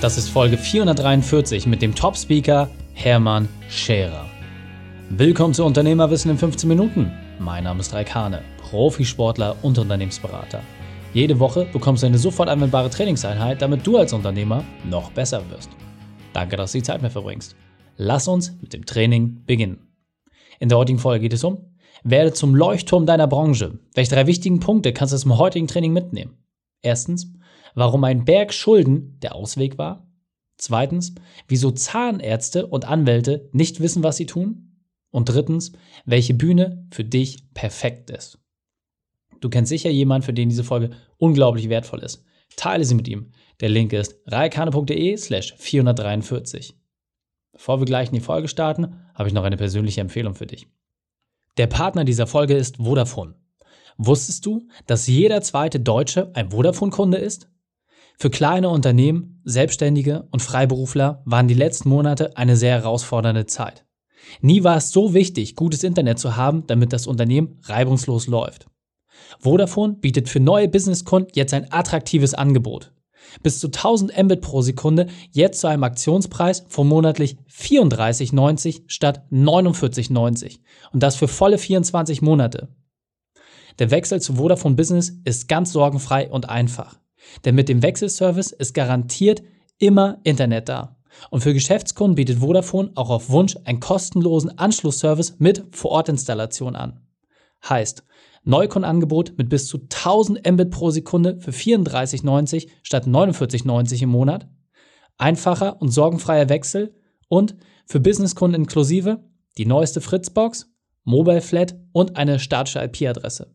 Das 0.00 0.16
ist 0.16 0.28
Folge 0.28 0.56
443 0.56 1.66
mit 1.66 1.82
dem 1.82 1.92
Top-Speaker 1.92 2.70
Hermann 2.94 3.48
Scherer. 3.68 4.26
Willkommen 5.10 5.54
zu 5.54 5.64
Unternehmerwissen 5.64 6.30
in 6.30 6.38
15 6.38 6.68
Minuten. 6.68 7.10
Mein 7.40 7.64
Name 7.64 7.80
ist 7.80 7.92
Raikane, 7.92 8.42
Profisportler 8.70 9.56
und 9.62 9.76
Unternehmensberater. 9.76 10.62
Jede 11.14 11.40
Woche 11.40 11.66
bekommst 11.72 12.04
du 12.04 12.06
eine 12.06 12.18
sofort 12.18 12.48
anwendbare 12.48 12.90
Trainingseinheit, 12.90 13.60
damit 13.60 13.84
du 13.84 13.96
als 13.96 14.12
Unternehmer 14.12 14.62
noch 14.88 15.10
besser 15.10 15.42
wirst. 15.50 15.70
Danke, 16.32 16.56
dass 16.56 16.70
du 16.70 16.78
die 16.78 16.84
Zeit 16.84 17.02
mir 17.02 17.10
verbringst. 17.10 17.56
Lass 17.96 18.28
uns 18.28 18.56
mit 18.60 18.74
dem 18.74 18.86
Training 18.86 19.42
beginnen. 19.46 19.88
In 20.60 20.68
der 20.68 20.78
heutigen 20.78 21.00
Folge 21.00 21.22
geht 21.22 21.32
es 21.32 21.42
um 21.42 21.68
werde 22.04 22.32
zum 22.32 22.54
Leuchtturm 22.54 23.06
deiner 23.06 23.26
Branche. 23.26 23.78
Welche 23.94 24.14
drei 24.14 24.26
wichtigen 24.26 24.60
Punkte 24.60 24.92
kannst 24.92 25.14
du 25.14 25.18
dem 25.18 25.38
heutigen 25.38 25.66
Training 25.66 25.92
mitnehmen? 25.92 26.36
Erstens, 26.82 27.32
warum 27.74 28.04
ein 28.04 28.24
Berg 28.24 28.52
Schulden 28.52 29.18
der 29.20 29.34
Ausweg 29.34 29.78
war. 29.78 30.06
Zweitens, 30.56 31.14
wieso 31.46 31.70
Zahnärzte 31.70 32.66
und 32.66 32.84
Anwälte 32.84 33.48
nicht 33.52 33.80
wissen, 33.80 34.02
was 34.02 34.16
sie 34.16 34.26
tun. 34.26 34.64
Und 35.10 35.28
drittens, 35.28 35.72
welche 36.04 36.34
Bühne 36.34 36.86
für 36.90 37.04
dich 37.04 37.52
perfekt 37.54 38.10
ist. 38.10 38.38
Du 39.40 39.48
kennst 39.48 39.68
sicher 39.70 39.90
jemanden, 39.90 40.24
für 40.26 40.32
den 40.32 40.48
diese 40.48 40.64
Folge 40.64 40.90
unglaublich 41.16 41.68
wertvoll 41.68 42.00
ist. 42.00 42.24
Teile 42.56 42.84
sie 42.84 42.94
mit 42.94 43.08
ihm. 43.08 43.30
Der 43.60 43.68
Link 43.68 43.92
ist 43.92 44.20
reikane.de 44.26 45.16
slash 45.16 45.54
443. 45.56 46.74
Bevor 47.52 47.80
wir 47.80 47.86
gleich 47.86 48.08
in 48.08 48.14
die 48.14 48.20
Folge 48.20 48.48
starten, 48.48 48.96
habe 49.14 49.28
ich 49.28 49.34
noch 49.34 49.44
eine 49.44 49.56
persönliche 49.56 50.00
Empfehlung 50.00 50.34
für 50.34 50.46
dich. 50.46 50.68
Der 51.56 51.66
Partner 51.66 52.04
dieser 52.04 52.26
Folge 52.26 52.54
ist 52.54 52.76
Vodafone. 52.76 53.34
Wusstest 53.98 54.46
du, 54.46 54.68
dass 54.86 55.08
jeder 55.08 55.42
zweite 55.42 55.80
Deutsche 55.80 56.30
ein 56.34 56.52
Vodafone-Kunde 56.52 57.18
ist? 57.18 57.50
Für 58.16 58.30
kleine 58.30 58.68
Unternehmen, 58.68 59.42
Selbstständige 59.44 60.28
und 60.30 60.40
Freiberufler 60.40 61.22
waren 61.24 61.48
die 61.48 61.54
letzten 61.54 61.88
Monate 61.88 62.36
eine 62.36 62.56
sehr 62.56 62.76
herausfordernde 62.76 63.46
Zeit. 63.46 63.86
Nie 64.40 64.62
war 64.62 64.76
es 64.76 64.90
so 64.90 65.14
wichtig, 65.14 65.56
gutes 65.56 65.82
Internet 65.82 66.20
zu 66.20 66.36
haben, 66.36 66.64
damit 66.68 66.92
das 66.92 67.08
Unternehmen 67.08 67.58
reibungslos 67.64 68.28
läuft. 68.28 68.66
Vodafone 69.40 69.94
bietet 69.94 70.28
für 70.28 70.40
neue 70.40 70.68
Businesskunden 70.68 71.32
jetzt 71.34 71.52
ein 71.52 71.72
attraktives 71.72 72.34
Angebot. 72.34 72.92
Bis 73.42 73.58
zu 73.58 73.66
1000 73.66 74.16
Mbit 74.16 74.42
pro 74.42 74.62
Sekunde, 74.62 75.08
jetzt 75.32 75.60
zu 75.60 75.66
einem 75.66 75.82
Aktionspreis 75.82 76.64
von 76.68 76.86
monatlich 76.86 77.36
34,90 77.50 78.84
statt 78.86 79.26
49,90 79.32 80.60
und 80.92 81.02
das 81.02 81.16
für 81.16 81.28
volle 81.28 81.58
24 81.58 82.22
Monate. 82.22 82.68
Der 83.78 83.90
Wechsel 83.90 84.20
zu 84.20 84.34
Vodafone 84.34 84.74
Business 84.74 85.12
ist 85.24 85.48
ganz 85.48 85.72
sorgenfrei 85.72 86.28
und 86.30 86.48
einfach. 86.48 86.98
Denn 87.44 87.54
mit 87.54 87.68
dem 87.68 87.82
Wechselservice 87.82 88.52
ist 88.52 88.74
garantiert 88.74 89.42
immer 89.78 90.18
Internet 90.24 90.68
da. 90.68 90.96
Und 91.30 91.42
für 91.42 91.54
Geschäftskunden 91.54 92.16
bietet 92.16 92.38
Vodafone 92.38 92.90
auch 92.94 93.10
auf 93.10 93.30
Wunsch 93.30 93.56
einen 93.64 93.80
kostenlosen 93.80 94.56
Anschlussservice 94.58 95.36
mit 95.38 95.64
Vorortinstallation 95.70 96.76
an. 96.76 97.00
Heißt, 97.68 98.04
Neukundenangebot 98.44 99.36
mit 99.36 99.48
bis 99.48 99.66
zu 99.66 99.78
1000 99.78 100.46
Mbit 100.50 100.70
pro 100.70 100.90
Sekunde 100.90 101.38
für 101.40 101.50
34,90 101.50 102.68
statt 102.82 103.06
49,90 103.06 104.02
im 104.02 104.10
Monat, 104.10 104.48
einfacher 105.18 105.80
und 105.80 105.90
sorgenfreier 105.90 106.48
Wechsel 106.48 106.94
und 107.28 107.56
für 107.86 108.00
Businesskunden 108.00 108.62
inklusive 108.62 109.24
die 109.56 109.66
neueste 109.66 110.00
Fritzbox, 110.00 110.70
Mobile 111.04 111.40
Flat 111.40 111.76
und 111.92 112.16
eine 112.16 112.38
statische 112.38 112.82
IP-Adresse. 112.82 113.54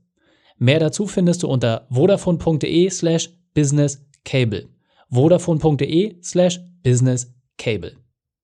Mehr 0.57 0.79
dazu 0.79 1.07
findest 1.07 1.43
du 1.43 1.47
unter 1.47 1.87
vodafone.de 1.89 2.89
slash 2.89 3.29
businesscable. 3.53 4.67
vodafone.de 5.09 6.17
slash 6.21 6.59
businesscable. 6.83 7.93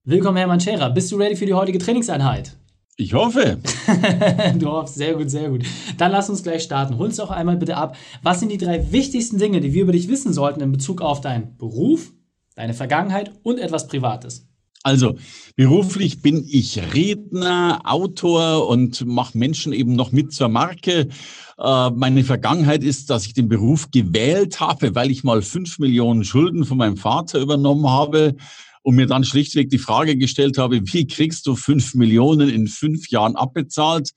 Willkommen, 0.04 0.38
Hermann 0.38 0.60
Scherer. 0.60 0.90
Bist 0.90 1.12
du 1.12 1.18
ready 1.18 1.36
für 1.36 1.46
die 1.46 1.54
heutige 1.54 1.78
Trainingseinheit? 1.78 2.58
Ich 2.98 3.14
hoffe. 3.14 3.60
du 4.60 4.68
hoffst, 4.68 4.96
sehr 4.96 5.14
gut, 5.14 5.30
sehr 5.30 5.50
gut. 5.50 5.64
Dann 5.98 6.12
lass 6.12 6.30
uns 6.30 6.44
gleich 6.44 6.64
starten. 6.64 6.98
Hol 6.98 7.06
uns 7.06 7.16
doch 7.16 7.32
einmal 7.32 7.56
bitte 7.56 7.78
ab. 7.78 7.96
Was 8.24 8.42
sind 8.42 8.52
die 8.52 8.58
drei 8.58 8.92
wichtigsten 8.92 9.38
Dinge, 9.38 9.62
die 9.62 9.74
wir 9.74 9.84
über 9.84 9.94
dich 9.94 10.10
wissen 10.10 10.34
sollten 10.34 10.60
in 10.60 10.74
Bezug 10.74 11.02
auf 11.02 11.22
deinen 11.22 11.56
Beruf, 11.58 12.12
deine 12.56 12.74
Vergangenheit 12.74 13.32
und 13.44 13.58
etwas 13.58 13.88
Privates? 13.88 14.49
Also 14.84 15.18
beruflich 15.58 16.22
bin 16.22 16.46
ich 16.48 16.80
Redner, 16.94 17.82
Autor 17.84 18.68
und 18.70 19.06
mache 19.06 19.38
Menschen 19.38 19.74
eben 19.74 19.94
noch 19.96 20.14
mit 20.14 20.32
zur 20.32 20.48
Marke. 20.48 21.10
Äh, 21.58 21.90
meine 21.90 22.24
Vergangenheit 22.24 22.84
ist, 22.84 23.10
dass 23.10 23.26
ich 23.26 23.34
den 23.34 23.50
Beruf 23.50 23.92
gewählt 23.92 24.62
habe, 24.62 24.96
weil 24.96 25.12
ich 25.12 25.26
mal 25.26 25.42
fünf 25.42 25.80
Millionen 25.80 26.24
Schulden 26.24 26.64
von 26.64 26.78
meinem 26.78 26.96
Vater 26.96 27.40
übernommen 27.40 27.90
habe 27.90 28.36
und 28.82 28.96
mir 28.96 29.06
dann 29.06 29.26
schlichtweg 29.26 29.70
die 29.70 29.80
Frage 29.80 30.16
gestellt 30.16 30.58
habe, 30.58 30.80
wie 30.82 31.06
kriegst 31.08 31.46
du 31.46 31.56
fünf 31.56 31.94
Millionen 31.96 32.50
in 32.50 32.68
fünf 32.68 33.10
Jahren 33.10 33.36
abbezahlt? 33.36 34.12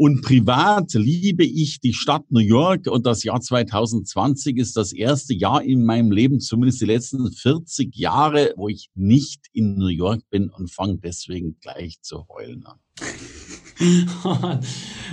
Und 0.00 0.22
privat 0.22 0.94
liebe 0.94 1.44
ich 1.44 1.80
die 1.80 1.92
Stadt 1.92 2.22
New 2.30 2.38
York 2.38 2.86
und 2.86 3.04
das 3.04 3.24
Jahr 3.24 3.40
2020 3.40 4.56
ist 4.56 4.76
das 4.76 4.92
erste 4.92 5.34
Jahr 5.34 5.60
in 5.60 5.84
meinem 5.84 6.12
Leben, 6.12 6.38
zumindest 6.38 6.80
die 6.80 6.84
letzten 6.84 7.32
40 7.32 7.96
Jahre, 7.96 8.54
wo 8.56 8.68
ich 8.68 8.90
nicht 8.94 9.46
in 9.52 9.74
New 9.74 9.88
York 9.88 10.20
bin 10.30 10.50
und 10.50 10.70
fange 10.70 10.98
deswegen 10.98 11.56
gleich 11.60 12.00
zu 12.00 12.28
heulen 12.28 12.64
an. 12.64 12.78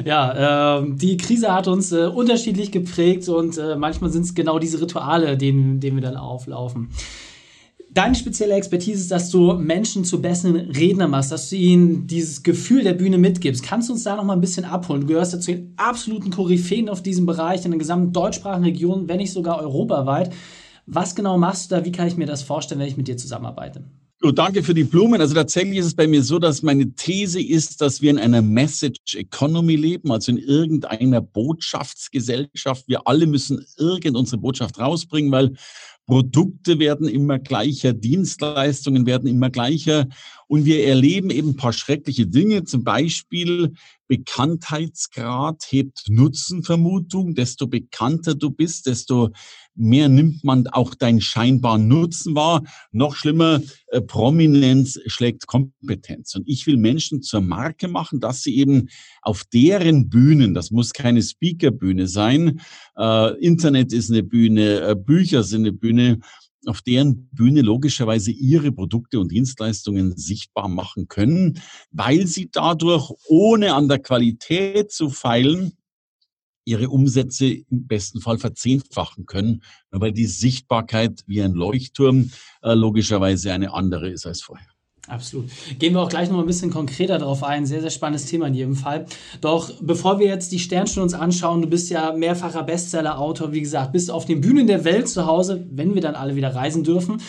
ja, 0.05 0.77
äh, 0.77 0.95
die 0.95 1.17
Krise 1.17 1.51
hat 1.51 1.67
uns 1.67 1.91
äh, 1.91 2.05
unterschiedlich 2.05 2.71
geprägt 2.71 3.27
und 3.27 3.57
äh, 3.57 3.75
manchmal 3.75 4.11
sind 4.11 4.25
es 4.25 4.35
genau 4.35 4.59
diese 4.59 4.79
Rituale, 4.79 5.35
denen, 5.35 5.79
denen 5.79 5.97
wir 5.97 6.03
dann 6.03 6.15
auflaufen. 6.15 6.89
Deine 7.95 8.13
spezielle 8.13 8.55
Expertise 8.55 8.99
ist, 8.99 9.11
dass 9.11 9.29
du 9.29 9.53
Menschen 9.53 10.03
zu 10.03 10.21
besseren 10.21 10.57
Rednern 10.57 11.11
machst, 11.11 11.31
dass 11.31 11.49
du 11.49 11.55
ihnen 11.55 12.07
dieses 12.07 12.43
Gefühl 12.43 12.83
der 12.83 12.91
Bühne 12.91 13.17
mitgibst. 13.17 13.63
Kannst 13.63 13.87
du 13.87 13.93
uns 13.93 14.03
da 14.03 14.17
noch 14.17 14.25
mal 14.25 14.33
ein 14.33 14.41
bisschen 14.41 14.65
abholen? 14.65 14.99
Du 14.99 15.07
gehörst 15.07 15.31
ja 15.31 15.39
zu 15.39 15.53
den 15.53 15.73
absoluten 15.77 16.29
Koryphäen 16.29 16.89
auf 16.89 17.01
diesem 17.01 17.25
Bereich 17.25 17.63
in 17.63 17.71
der 17.71 17.79
gesamten 17.79 18.11
deutschsprachigen 18.11 18.65
Region, 18.65 19.07
wenn 19.07 19.19
nicht 19.19 19.31
sogar 19.31 19.61
europaweit. 19.61 20.33
Was 20.85 21.15
genau 21.15 21.37
machst 21.37 21.71
du 21.71 21.75
da? 21.75 21.85
Wie 21.85 21.93
kann 21.93 22.09
ich 22.09 22.17
mir 22.17 22.25
das 22.25 22.43
vorstellen, 22.43 22.81
wenn 22.81 22.89
ich 22.89 22.97
mit 22.97 23.07
dir 23.07 23.15
zusammenarbeite? 23.15 23.85
Oh, 24.23 24.31
danke 24.31 24.61
für 24.63 24.73
die 24.73 24.83
Blumen. 24.83 25.21
Also 25.21 25.33
tatsächlich 25.33 25.77
ist 25.77 25.85
es 25.85 25.95
bei 25.95 26.07
mir 26.07 26.21
so, 26.21 26.37
dass 26.37 26.63
meine 26.63 26.95
These 26.95 27.41
ist, 27.41 27.79
dass 27.79 28.01
wir 28.01 28.09
in 28.09 28.19
einer 28.19 28.41
Message 28.41 29.15
Economy 29.15 29.77
leben, 29.77 30.11
also 30.11 30.31
in 30.33 30.37
irgendeiner 30.37 31.21
Botschaftsgesellschaft. 31.21 32.89
Wir 32.89 33.07
alle 33.07 33.25
müssen 33.25 33.65
irgend 33.77 34.17
unsere 34.17 34.41
Botschaft 34.41 34.79
rausbringen, 34.79 35.31
weil 35.31 35.55
Produkte 36.07 36.77
werden 36.79 37.07
immer 37.07 37.39
gleicher, 37.39 37.93
Dienstleistungen 37.93 39.05
werden 39.05 39.27
immer 39.27 39.49
gleicher 39.49 40.07
und 40.47 40.65
wir 40.65 40.85
erleben 40.85 41.31
eben 41.31 41.49
ein 41.49 41.55
paar 41.55 41.73
schreckliche 41.73 42.27
Dinge. 42.27 42.63
Zum 42.63 42.83
Beispiel 42.83 43.73
Bekanntheitsgrad 44.07 45.65
hebt 45.69 46.03
Nutzenvermutung. 46.09 47.33
Desto 47.33 47.67
bekannter 47.67 48.35
du 48.35 48.51
bist, 48.51 48.85
desto 48.85 49.31
mehr 49.73 50.07
nimmt 50.07 50.43
man 50.43 50.67
auch 50.67 50.95
deinen 50.95 51.21
scheinbaren 51.21 51.87
Nutzen 51.87 52.35
wahr. 52.35 52.63
Noch 52.91 53.15
schlimmer, 53.15 53.61
äh, 53.87 54.01
Prominenz 54.01 54.99
schlägt 55.07 55.47
Kompetenz. 55.47 56.35
Und 56.35 56.47
ich 56.47 56.65
will 56.67 56.77
Menschen 56.77 57.21
zur 57.21 57.41
Marke 57.41 57.87
machen, 57.87 58.19
dass 58.19 58.43
sie 58.43 58.55
eben 58.55 58.89
auf 59.21 59.43
deren 59.51 60.09
Bühnen, 60.09 60.53
das 60.53 60.71
muss 60.71 60.93
keine 60.93 61.21
Speakerbühne 61.21 62.07
sein, 62.07 62.61
äh, 62.97 63.37
Internet 63.39 63.91
ist 63.91 64.11
eine 64.11 64.23
Bühne, 64.23 64.81
äh, 64.81 64.95
Bücher 64.95 65.43
sind 65.43 65.61
eine 65.61 65.73
Bühne, 65.73 65.94
auf 66.65 66.81
deren 66.81 67.27
Bühne 67.31 67.61
logischerweise 67.61 68.31
ihre 68.31 68.71
Produkte 68.71 69.19
und 69.19 69.31
Dienstleistungen 69.31 70.17
sichtbar 70.17 70.67
machen 70.67 71.07
können, 71.07 71.61
weil 71.91 72.27
sie 72.27 72.49
dadurch, 72.51 73.11
ohne 73.27 73.73
an 73.73 73.87
der 73.87 73.99
Qualität 73.99 74.91
zu 74.91 75.09
feilen, 75.09 75.77
ihre 76.65 76.89
Umsätze 76.89 77.45
im 77.45 77.87
besten 77.87 78.21
Fall 78.21 78.39
verzehnfachen 78.39 79.25
können, 79.25 79.61
weil 79.91 80.11
die 80.11 80.25
Sichtbarkeit 80.25 81.23
wie 81.27 81.41
ein 81.41 81.53
Leuchtturm 81.53 82.31
äh, 82.63 82.73
logischerweise 82.73 83.53
eine 83.53 83.73
andere 83.73 84.09
ist 84.09 84.25
als 84.25 84.41
vorher. 84.41 84.74
Absolut. 85.07 85.49
Gehen 85.77 85.93
wir 85.93 86.01
auch 86.01 86.09
gleich 86.09 86.31
noch 86.31 86.39
ein 86.39 86.45
bisschen 86.47 86.71
konkreter 86.71 87.19
darauf 87.19 87.43
ein. 87.43 87.65
Sehr, 87.65 87.81
sehr 87.81 87.91
spannendes 87.91 88.25
Thema 88.25 88.47
in 88.47 88.55
jedem 88.55 88.75
Fall. 88.75 89.05
Doch 89.39 89.71
bevor 89.81 90.19
wir 90.19 90.27
jetzt 90.27 90.51
die 90.51 90.59
Sternstunde 90.59 91.03
uns 91.03 91.13
anschauen, 91.13 91.61
du 91.61 91.67
bist 91.67 91.89
ja 91.91 92.11
mehrfacher 92.13 92.63
Bestseller-Autor, 92.63 93.51
wie 93.51 93.61
gesagt, 93.61 93.91
bist 93.91 94.09
auf 94.09 94.25
den 94.25 94.41
Bühnen 94.41 94.65
der 94.67 94.83
Welt 94.83 95.07
zu 95.07 95.27
Hause, 95.27 95.65
wenn 95.69 95.93
wir 95.93 96.01
dann 96.01 96.15
alle 96.15 96.35
wieder 96.35 96.55
reisen 96.55 96.83
dürfen. 96.83 97.21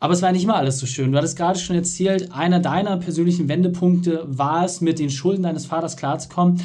Aber 0.00 0.12
es 0.12 0.20
war 0.20 0.32
nicht 0.32 0.44
immer 0.44 0.56
alles 0.56 0.78
so 0.78 0.86
schön. 0.86 1.12
Du 1.12 1.16
hattest 1.16 1.38
gerade 1.38 1.58
schon 1.58 1.76
erzählt, 1.76 2.30
einer 2.30 2.60
deiner 2.60 2.98
persönlichen 2.98 3.48
Wendepunkte 3.48 4.24
war 4.26 4.64
es, 4.64 4.82
mit 4.82 4.98
den 4.98 5.08
Schulden 5.08 5.44
deines 5.44 5.64
Vaters 5.64 5.96
klarzukommen. 5.96 6.60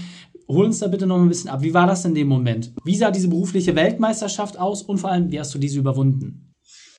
Hol 0.50 0.66
uns 0.66 0.80
da 0.80 0.88
bitte 0.88 1.06
noch 1.06 1.22
ein 1.22 1.30
bisschen 1.30 1.50
ab. 1.50 1.62
Wie 1.62 1.74
war 1.74 1.88
das 1.88 2.04
in 2.04 2.16
dem 2.16 2.28
Moment? 2.28 2.74
Wie 2.84 2.96
sah 2.96 3.12
diese 3.12 3.30
berufliche 3.30 3.76
Weltmeisterschaft 3.76 4.60
aus 4.60 4.82
und 4.82 4.98
vor 4.98 5.12
allem, 5.12 5.32
wie 5.32 5.40
hast 5.40 5.54
du 5.56 5.60
diese 5.60 5.80
überwunden? 5.80 6.49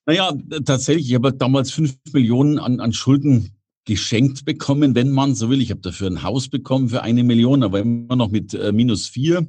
Naja, 0.07 0.33
tatsächlich, 0.65 1.09
ich 1.09 1.15
habe 1.15 1.33
damals 1.33 1.71
fünf 1.71 1.97
Millionen 2.13 2.59
an, 2.59 2.81
an 2.81 2.93
Schulden 2.93 3.51
geschenkt 3.85 4.45
bekommen, 4.45 4.95
wenn 4.95 5.11
man 5.11 5.35
so 5.35 5.51
will. 5.51 5.61
Ich 5.61 5.71
habe 5.71 5.81
dafür 5.81 6.09
ein 6.09 6.23
Haus 6.23 6.49
bekommen 6.49 6.89
für 6.89 7.03
eine 7.03 7.25
Million, 7.25 7.63
aber 7.63 7.81
immer 7.81 8.17
noch 8.17 8.31
mit 8.31 8.55
äh, 8.55 8.73
minus 8.73 9.09
vier. 9.09 9.47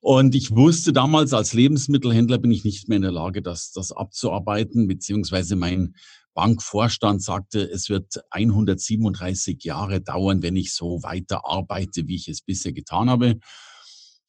Und 0.00 0.34
ich 0.34 0.54
wusste 0.54 0.92
damals, 0.92 1.32
als 1.32 1.52
Lebensmittelhändler 1.52 2.38
bin 2.38 2.52
ich 2.52 2.64
nicht 2.64 2.88
mehr 2.88 2.96
in 2.96 3.02
der 3.02 3.12
Lage, 3.12 3.42
das, 3.42 3.72
das 3.72 3.92
abzuarbeiten, 3.92 4.86
beziehungsweise 4.86 5.56
mein 5.56 5.94
Bankvorstand 6.34 7.22
sagte, 7.22 7.60
es 7.62 7.88
wird 7.88 8.20
137 8.30 9.64
Jahre 9.64 10.00
dauern, 10.00 10.42
wenn 10.42 10.54
ich 10.54 10.74
so 10.74 11.02
weiter 11.02 11.46
arbeite, 11.46 12.06
wie 12.06 12.14
ich 12.14 12.28
es 12.28 12.42
bisher 12.42 12.72
getan 12.72 13.10
habe. 13.10 13.40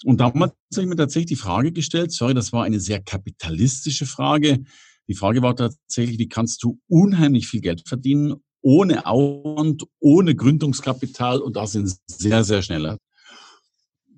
Und 0.06 0.20
damals 0.20 0.54
habe 0.74 0.84
ich 0.84 0.88
mir 0.88 0.96
tatsächlich 0.96 1.38
die 1.38 1.44
Frage 1.44 1.72
gestellt, 1.72 2.12
sorry, 2.12 2.34
das 2.34 2.54
war 2.54 2.64
eine 2.64 2.80
sehr 2.80 3.02
kapitalistische 3.02 4.06
Frage. 4.06 4.64
Die 5.08 5.16
Frage 5.16 5.42
war 5.42 5.56
tatsächlich, 5.56 6.20
wie 6.20 6.28
kannst 6.28 6.64
du 6.64 6.80
unheimlich 6.88 7.48
viel 7.48 7.62
Geld 7.62 7.88
verdienen, 7.88 8.36
ohne 8.62 9.06
Aufwand, 9.06 9.84
ohne 10.00 10.36
Gründungskapital 10.36 11.40
und 11.40 11.56
das 11.56 11.76
in 11.76 11.92
sehr, 12.08 12.44
sehr 12.44 12.62
schneller. 12.62 12.98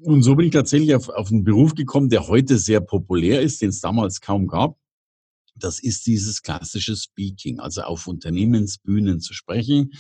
Und 0.02 0.24
so 0.24 0.36
bin 0.36 0.48
ich 0.48 0.54
tatsächlich 0.54 0.96
auf, 0.96 1.10
auf 1.10 1.30
einen 1.32 1.44
Beruf 1.44 1.76
gekommen, 1.76 2.10
der 2.10 2.28
heute 2.28 2.58
sehr 2.58 2.80
populär 2.80 3.42
ist, 3.42 3.62
den 3.62 3.70
es 3.70 3.82
damals 3.82 4.22
kaum 4.22 4.48
gab. 4.48 4.78
Das 5.56 5.80
ist 5.80 6.08
dieses 6.08 6.42
klassische 6.42 6.96
Speaking, 6.96 7.60
also 7.60 7.82
auf 7.82 8.08
Unternehmensbühnen 8.08 9.20
zu 9.20 9.34
sprechen, 9.34 9.92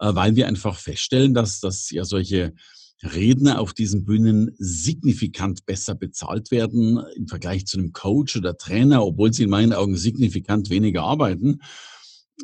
äh, 0.00 0.14
weil 0.14 0.34
wir 0.34 0.48
einfach 0.48 0.76
feststellen, 0.76 1.32
dass, 1.32 1.60
dass 1.60 1.90
ja 1.90 2.04
solche 2.04 2.54
Redner 3.02 3.60
auf 3.60 3.72
diesen 3.72 4.04
Bühnen 4.04 4.54
signifikant 4.58 5.64
besser 5.64 5.94
bezahlt 5.94 6.50
werden 6.50 7.02
im 7.16 7.28
Vergleich 7.28 7.66
zu 7.66 7.78
einem 7.78 7.92
Coach 7.92 8.36
oder 8.36 8.56
Trainer, 8.56 9.04
obwohl 9.04 9.32
sie 9.32 9.44
in 9.44 9.50
meinen 9.50 9.72
Augen 9.72 9.96
signifikant 9.96 10.68
weniger 10.70 11.02
arbeiten. 11.02 11.60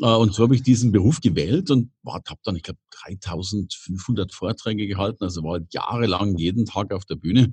Äh, 0.00 0.06
und 0.06 0.34
so 0.34 0.44
habe 0.44 0.54
ich 0.54 0.62
diesen 0.62 0.92
Beruf 0.92 1.20
gewählt 1.20 1.70
und 1.70 1.90
habe 2.06 2.40
dann, 2.44 2.56
ich 2.56 2.62
glaube, 2.62 2.80
3500 3.04 4.32
Vorträge 4.32 4.86
gehalten, 4.86 5.24
also 5.24 5.42
war 5.42 5.52
halt 5.52 5.72
jahrelang 5.74 6.36
jeden 6.38 6.64
Tag 6.64 6.92
auf 6.92 7.04
der 7.04 7.16
Bühne 7.16 7.52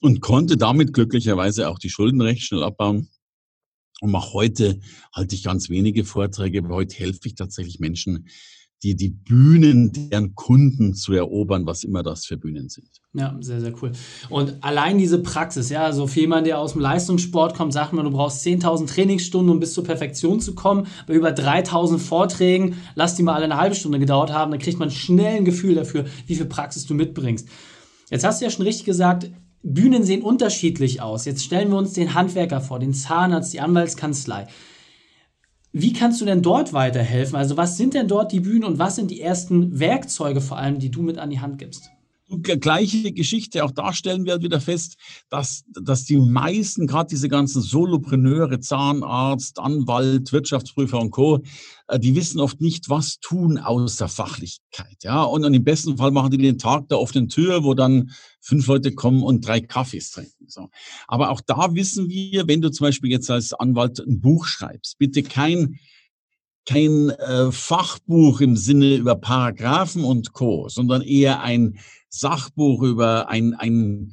und 0.00 0.20
konnte 0.20 0.56
damit 0.56 0.92
glücklicherweise 0.92 1.68
auch 1.68 1.78
die 1.78 1.90
Schulden 1.90 2.20
recht 2.20 2.42
schnell 2.42 2.62
abbauen. 2.62 3.08
Und 4.02 4.10
mache 4.10 4.34
heute 4.34 4.80
halte 5.12 5.34
ich 5.34 5.42
ganz 5.42 5.70
wenige 5.70 6.04
Vorträge, 6.04 6.58
aber 6.58 6.74
heute 6.74 6.96
helfe 6.96 7.20
ich 7.24 7.34
tatsächlich 7.34 7.80
Menschen, 7.80 8.28
die, 8.82 8.94
die 8.94 9.08
Bühnen 9.08 9.92
deren 9.92 10.34
Kunden 10.34 10.94
zu 10.94 11.12
erobern, 11.14 11.66
was 11.66 11.82
immer 11.82 12.02
das 12.02 12.26
für 12.26 12.36
Bühnen 12.36 12.68
sind. 12.68 12.88
Ja, 13.14 13.34
sehr, 13.40 13.60
sehr 13.60 13.72
cool. 13.82 13.92
Und 14.28 14.62
allein 14.62 14.98
diese 14.98 15.18
Praxis, 15.18 15.70
ja, 15.70 15.84
also 15.84 16.06
für 16.06 16.20
jemanden, 16.20 16.44
der 16.44 16.58
aus 16.58 16.72
dem 16.72 16.82
Leistungssport 16.82 17.56
kommt, 17.56 17.72
sagt 17.72 17.94
man, 17.94 18.04
du 18.04 18.10
brauchst 18.10 18.46
10.000 18.46 18.86
Trainingsstunden, 18.86 19.50
um 19.50 19.60
bis 19.60 19.72
zur 19.72 19.84
Perfektion 19.84 20.40
zu 20.40 20.54
kommen. 20.54 20.86
Bei 21.06 21.14
über 21.14 21.30
3.000 21.30 21.98
Vorträgen, 21.98 22.76
lass 22.94 23.14
die 23.14 23.22
mal 23.22 23.34
alle 23.34 23.44
eine 23.44 23.56
halbe 23.56 23.74
Stunde 23.74 23.98
gedauert 23.98 24.32
haben, 24.32 24.50
dann 24.50 24.60
kriegt 24.60 24.78
man 24.78 24.90
schnell 24.90 25.36
ein 25.36 25.44
Gefühl 25.46 25.74
dafür, 25.74 26.04
wie 26.26 26.34
viel 26.34 26.46
Praxis 26.46 26.84
du 26.84 26.94
mitbringst. 26.94 27.48
Jetzt 28.10 28.24
hast 28.24 28.40
du 28.40 28.44
ja 28.44 28.50
schon 28.50 28.66
richtig 28.66 28.84
gesagt, 28.84 29.30
Bühnen 29.62 30.04
sehen 30.04 30.22
unterschiedlich 30.22 31.00
aus. 31.00 31.24
Jetzt 31.24 31.42
stellen 31.42 31.70
wir 31.70 31.78
uns 31.78 31.94
den 31.94 32.14
Handwerker 32.14 32.60
vor, 32.60 32.78
den 32.78 32.94
Zahnarzt, 32.94 33.52
die 33.52 33.60
Anwaltskanzlei. 33.60 34.46
Wie 35.78 35.92
kannst 35.92 36.22
du 36.22 36.24
denn 36.24 36.40
dort 36.40 36.72
weiterhelfen? 36.72 37.36
Also 37.36 37.58
was 37.58 37.76
sind 37.76 37.92
denn 37.92 38.08
dort 38.08 38.32
die 38.32 38.40
Bühnen 38.40 38.64
und 38.64 38.78
was 38.78 38.96
sind 38.96 39.10
die 39.10 39.20
ersten 39.20 39.78
Werkzeuge 39.78 40.40
vor 40.40 40.56
allem, 40.56 40.78
die 40.78 40.90
du 40.90 41.02
mit 41.02 41.18
an 41.18 41.28
die 41.28 41.40
Hand 41.40 41.58
gibst? 41.58 41.90
gleiche 42.28 43.12
Geschichte. 43.12 43.62
Auch 43.62 43.70
da 43.70 43.92
stellen 43.92 44.24
wir 44.24 44.32
halt 44.32 44.42
wieder 44.42 44.60
fest, 44.60 44.96
dass, 45.28 45.64
dass 45.68 46.04
die 46.04 46.16
meisten, 46.16 46.86
gerade 46.86 47.08
diese 47.10 47.28
ganzen 47.28 47.62
Solopreneure, 47.62 48.58
Zahnarzt, 48.58 49.58
Anwalt, 49.58 50.32
Wirtschaftsprüfer 50.32 50.98
und 50.98 51.10
Co., 51.10 51.42
äh, 51.88 52.00
die 52.00 52.16
wissen 52.16 52.40
oft 52.40 52.60
nicht, 52.60 52.88
was 52.88 53.20
tun 53.20 53.58
außer 53.58 54.08
Fachlichkeit. 54.08 54.96
Ja, 55.02 55.22
und 55.22 55.44
im 55.44 55.62
besten 55.62 55.98
Fall 55.98 56.10
machen 56.10 56.30
die 56.30 56.38
den 56.38 56.58
Tag 56.58 56.88
der 56.88 56.98
offenen 56.98 57.28
Tür, 57.28 57.64
wo 57.64 57.74
dann 57.74 58.10
fünf 58.40 58.66
Leute 58.66 58.92
kommen 58.92 59.22
und 59.22 59.46
drei 59.46 59.60
Kaffees 59.60 60.10
trinken. 60.10 60.35
So. 60.48 60.68
Aber 61.06 61.30
auch 61.30 61.40
da 61.40 61.74
wissen 61.74 62.08
wir, 62.08 62.48
wenn 62.48 62.60
du 62.60 62.70
zum 62.70 62.86
Beispiel 62.86 63.10
jetzt 63.10 63.30
als 63.30 63.52
Anwalt 63.52 64.00
ein 64.00 64.20
Buch 64.20 64.46
schreibst, 64.46 64.98
bitte 64.98 65.22
kein 65.22 65.78
kein 66.66 67.10
äh, 67.10 67.52
Fachbuch 67.52 68.40
im 68.40 68.56
Sinne 68.56 68.96
über 68.96 69.14
Paragraphen 69.14 70.04
und 70.04 70.32
Co., 70.32 70.68
sondern 70.68 71.00
eher 71.00 71.40
ein 71.40 71.78
Sachbuch 72.08 72.82
über 72.82 73.28
ein, 73.28 73.54
ein, 73.54 74.12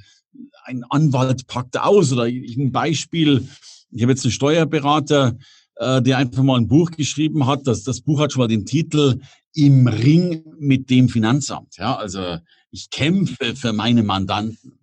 ein 0.64 0.84
Anwalt 0.90 1.48
packt 1.48 1.78
aus 1.78 2.14
oder 2.14 2.24
ein 2.24 2.72
Beispiel. 2.72 3.48
Ich 3.92 4.04
habe 4.04 4.12
jetzt 4.12 4.24
einen 4.24 4.32
Steuerberater, 4.32 5.38
äh, 5.76 6.02
der 6.02 6.18
einfach 6.18 6.44
mal 6.44 6.58
ein 6.58 6.68
Buch 6.68 6.92
geschrieben 6.92 7.48
hat. 7.48 7.66
Das, 7.66 7.84
das 7.84 8.02
Buch 8.02 8.20
hat 8.20 8.32
schon 8.32 8.42
mal 8.42 8.48
den 8.48 8.66
Titel 8.66 9.20
Im 9.54 9.88
Ring 9.88 10.44
mit 10.60 10.90
dem 10.90 11.10
Finanzamt. 11.10 11.78
Ja, 11.78 11.96
also 11.96 12.38
ich 12.70 12.90
kämpfe 12.92 13.56
für 13.56 13.74
meine 13.74 14.04
Mandanten. 14.04 14.80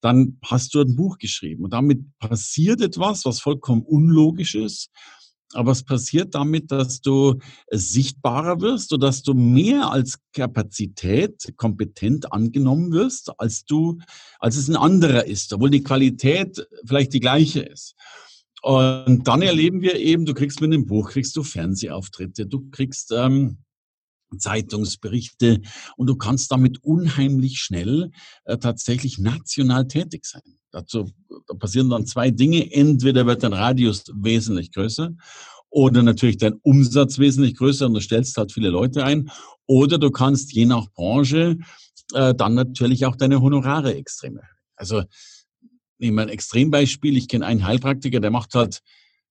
Dann 0.00 0.38
hast 0.44 0.74
du 0.74 0.80
ein 0.80 0.96
Buch 0.96 1.18
geschrieben 1.18 1.64
und 1.64 1.72
damit 1.72 2.00
passiert 2.18 2.80
etwas, 2.80 3.24
was 3.24 3.40
vollkommen 3.40 3.82
unlogisch 3.82 4.54
ist 4.54 4.90
aber 5.52 5.72
es 5.72 5.82
passiert 5.82 6.34
damit, 6.34 6.70
dass 6.70 7.00
du 7.00 7.38
sichtbarer 7.70 8.60
wirst 8.60 8.92
oder 8.92 9.08
dass 9.08 9.22
du 9.22 9.34
mehr 9.34 9.90
als 9.90 10.18
Kapazität 10.32 11.52
kompetent 11.56 12.32
angenommen 12.32 12.92
wirst, 12.92 13.32
als 13.38 13.64
du, 13.64 13.98
als 14.38 14.56
es 14.56 14.68
ein 14.68 14.76
anderer 14.76 15.26
ist, 15.26 15.52
obwohl 15.52 15.70
die 15.70 15.82
Qualität 15.82 16.66
vielleicht 16.86 17.12
die 17.12 17.20
gleiche 17.20 17.60
ist. 17.60 17.94
Und 18.62 19.26
dann 19.26 19.42
erleben 19.42 19.80
wir 19.80 19.96
eben, 19.96 20.26
du 20.26 20.34
kriegst 20.34 20.60
mit 20.60 20.72
dem 20.72 20.86
Buch, 20.86 21.10
kriegst 21.10 21.34
du 21.36 21.42
Fernsehauftritte, 21.42 22.46
du 22.46 22.68
kriegst 22.70 23.10
ähm, 23.10 23.58
Zeitungsberichte 24.38 25.60
und 25.96 26.06
du 26.06 26.16
kannst 26.16 26.50
damit 26.52 26.82
unheimlich 26.82 27.58
schnell 27.58 28.10
äh, 28.44 28.58
tatsächlich 28.58 29.18
national 29.18 29.86
tätig 29.88 30.24
sein. 30.24 30.42
Dazu 30.70 31.10
da 31.48 31.54
passieren 31.54 31.90
dann 31.90 32.06
zwei 32.06 32.30
Dinge. 32.30 32.72
Entweder 32.72 33.26
wird 33.26 33.42
dein 33.42 33.52
Radius 33.52 34.04
wesentlich 34.14 34.72
größer 34.72 35.10
oder 35.68 36.02
natürlich 36.02 36.36
dein 36.36 36.54
Umsatz 36.62 37.18
wesentlich 37.18 37.56
größer 37.56 37.86
und 37.86 37.94
du 37.94 38.00
stellst 38.00 38.36
halt 38.36 38.52
viele 38.52 38.70
Leute 38.70 39.04
ein. 39.04 39.30
Oder 39.66 39.98
du 39.98 40.10
kannst 40.10 40.52
je 40.52 40.66
nach 40.66 40.90
Branche 40.92 41.58
äh, 42.12 42.34
dann 42.34 42.54
natürlich 42.54 43.06
auch 43.06 43.16
deine 43.16 43.40
Honorare 43.40 43.94
extrem 43.94 44.36
erhöhen. 44.36 44.56
Also 44.76 45.02
nehmen 45.98 46.16
wir 46.16 46.22
ein 46.22 46.28
Extrembeispiel. 46.28 47.16
Ich 47.16 47.28
kenne 47.28 47.46
einen 47.46 47.64
Heilpraktiker, 47.64 48.20
der 48.20 48.30
macht 48.30 48.54
halt, 48.54 48.80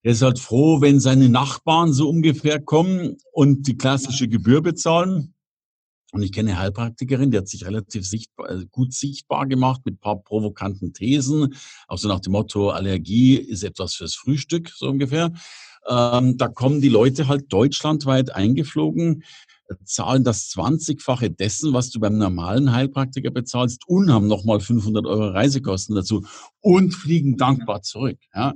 der 0.04 0.14
ist 0.14 0.22
halt 0.22 0.40
froh, 0.40 0.82
wenn 0.82 1.00
seine 1.00 1.30
Nachbarn 1.30 1.94
so 1.94 2.10
ungefähr 2.10 2.62
kommen 2.62 3.18
und 3.32 3.68
die 3.68 3.78
klassische 3.78 4.28
Gebühr 4.28 4.62
bezahlen. 4.62 5.34
Und 6.12 6.24
ich 6.24 6.32
kenne 6.32 6.52
eine 6.52 6.60
Heilpraktikerin, 6.60 7.30
die 7.30 7.38
hat 7.38 7.48
sich 7.48 7.66
relativ 7.66 8.08
sichtbar, 8.08 8.50
äh, 8.50 8.66
gut 8.72 8.94
sichtbar 8.94 9.46
gemacht 9.46 9.82
mit 9.86 10.00
paar 10.00 10.22
provokanten 10.22 10.92
Thesen, 10.94 11.54
auch 11.88 12.00
so 12.00 12.08
nach 12.08 12.20
dem 12.20 12.32
Motto, 12.32 12.72
Allergie 12.72 13.36
ist 13.36 13.64
etwas 13.64 13.94
fürs 13.94 14.16
Frühstück, 14.16 14.70
so 14.70 14.88
ungefähr. 14.88 15.32
Ähm, 15.88 16.38
da 16.38 16.48
kommen 16.48 16.82
die 16.82 16.90
Leute 16.90 17.28
halt 17.28 17.54
deutschlandweit 17.54 18.34
eingeflogen, 18.34 19.24
zahlen 19.84 20.24
das 20.24 20.50
20-fache 20.50 21.30
dessen, 21.30 21.74
was 21.74 21.92
du 21.92 22.00
beim 22.00 22.18
normalen 22.18 22.72
Heilpraktiker 22.72 23.30
bezahlst 23.30 23.88
und 23.88 24.12
haben 24.12 24.28
nochmal 24.28 24.60
500 24.60 25.06
Euro 25.06 25.30
Reisekosten 25.30 25.96
dazu 25.96 26.26
und 26.60 26.96
fliegen 26.96 27.38
dankbar 27.38 27.84
zurück. 27.84 28.18
Ja. 28.34 28.54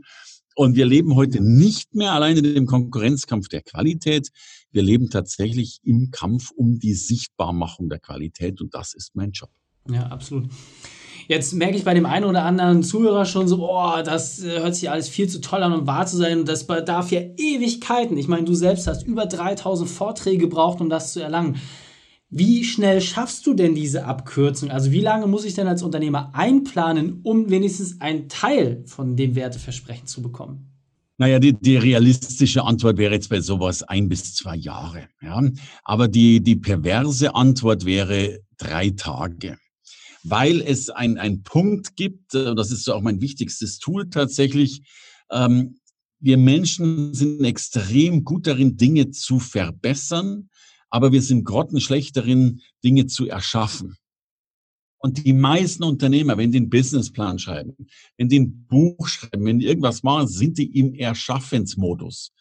Und 0.56 0.76
wir 0.76 0.86
leben 0.86 1.16
heute 1.16 1.42
nicht 1.42 1.96
mehr 1.96 2.12
allein 2.12 2.38
in 2.38 2.44
dem 2.44 2.66
Konkurrenzkampf 2.66 3.48
der 3.48 3.62
Qualität. 3.62 4.30
Wir 4.72 4.84
leben 4.84 5.10
tatsächlich 5.10 5.80
im 5.84 6.12
Kampf 6.12 6.52
um 6.52 6.80
die 6.80 6.94
Sichtbarmachung 6.94 7.90
der 7.90 8.00
Qualität 8.00 8.62
und 8.62 8.74
das 8.74 8.94
ist 8.94 9.16
mein 9.16 9.32
Job. 9.32 9.50
Ja, 9.90 10.08
absolut. 10.08 10.50
Jetzt 11.28 11.54
merke 11.54 11.78
ich 11.78 11.84
bei 11.84 11.94
dem 11.94 12.06
einen 12.06 12.26
oder 12.26 12.44
anderen 12.44 12.84
Zuhörer 12.84 13.26
schon 13.26 13.48
so, 13.48 13.70
oh, 13.70 14.02
das 14.04 14.44
äh, 14.44 14.60
hört 14.60 14.76
sich 14.76 14.90
alles 14.90 15.08
viel 15.08 15.30
zu 15.30 15.42
toll 15.42 15.64
an, 15.64 15.74
um 15.74 15.88
wahr 15.88 16.06
zu 16.06 16.18
sein. 16.18 16.40
Und 16.40 16.50
das 16.50 16.68
bedarf 16.68 17.12
ja 17.12 17.22
Ewigkeiten. 17.38 18.18
Ich 18.18 18.28
meine, 18.28 18.46
du 18.46 18.54
selbst 18.54 18.88
hast 18.88 19.04
über 19.04 19.26
3000 19.26 19.90
Vorträge 19.90 20.40
gebraucht, 20.40 20.82
um 20.82 20.90
das 20.90 21.14
zu 21.14 21.22
erlangen. 21.22 21.62
Wie 22.36 22.64
schnell 22.64 23.00
schaffst 23.00 23.46
du 23.46 23.54
denn 23.54 23.76
diese 23.76 24.06
Abkürzung? 24.06 24.72
Also 24.72 24.92
wie 24.92 25.02
lange 25.02 25.28
muss 25.28 25.46
ich 25.46 25.54
denn 25.54 25.68
als 25.68 25.84
Unternehmer 25.84 26.32
einplanen, 26.34 27.20
um 27.22 27.52
wenigstens 27.52 28.02
einen 28.02 28.28
Teil 28.28 28.82
von 28.88 29.16
dem 29.16 29.36
Werteversprechen 29.36 30.08
zu 30.08 30.24
bekommen? 30.24 30.72
Naja, 31.20 31.38
die, 31.38 31.54
die 31.54 31.78
realistische 31.78 32.64
Antwort 32.64 32.98
wäre 32.98 33.14
jetzt 33.14 33.30
bei 33.30 33.40
sowas 33.40 33.84
ein 33.84 34.10
bis 34.10 34.34
zwei 34.34 34.56
Jahre. 34.56 35.10
Ja? 35.22 35.44
Aber 35.84 36.08
die, 36.08 36.42
die 36.42 36.56
perverse 36.56 37.36
Antwort 37.36 37.86
wäre 37.86 38.40
drei 38.58 38.90
Tage. 38.90 39.60
Weil 40.24 40.60
es 40.62 40.90
ein 40.90 41.44
Punkt 41.44 41.96
gibt, 41.96 42.34
äh, 42.34 42.56
das 42.56 42.72
ist 42.72 42.86
so 42.86 42.96
auch 42.96 43.02
mein 43.02 43.22
wichtigstes 43.22 43.78
Tool 43.78 44.10
tatsächlich, 44.10 44.82
ähm, 45.30 45.76
wir 46.20 46.38
Menschen 46.38 47.14
sind 47.14 47.44
extrem 47.44 48.24
gut 48.24 48.48
darin, 48.48 48.78
Dinge 48.78 49.12
zu 49.12 49.40
verbessern, 49.40 50.50
aber 50.94 51.12
wir 51.12 51.24
sind 51.24 51.44
grottenschlecht 51.44 52.16
darin, 52.16 52.62
Dinge 52.84 53.08
zu 53.08 53.28
erschaffen. 53.28 53.96
Und 55.00 55.26
die 55.26 55.34
meisten 55.34 55.84
Unternehmer, 55.84 56.38
wenn 56.38 56.52
die 56.52 56.60
einen 56.60 56.70
Businessplan 56.70 57.40
schreiben, 57.40 57.76
wenn 58.16 58.30
die 58.30 58.42
ein 58.42 58.68
Buch 58.70 59.08
schreiben, 59.08 59.44
wenn 59.44 59.58
die 59.58 59.66
irgendwas 59.66 60.04
machen, 60.04 60.28
sind 60.28 60.60
die 60.60 60.78
im 60.78 60.94
Erschaffensmodus. 60.94 62.32